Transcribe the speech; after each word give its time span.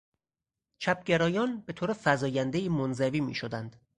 چپ 0.79 1.03
گرایان 1.03 1.61
به 1.65 1.73
طور 1.73 1.93
فزایندهای 1.93 2.69
منزوی 2.69 3.19
میشدند. 3.21 3.75